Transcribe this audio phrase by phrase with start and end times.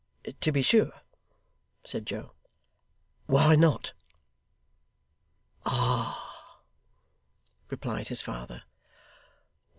[0.39, 1.03] 'To be sure,'
[1.83, 2.31] said Joe.
[3.27, 3.93] 'Why not?'
[5.63, 6.59] 'Ah!'
[7.69, 8.63] replied his father.